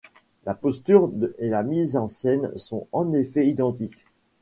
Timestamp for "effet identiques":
3.13-4.05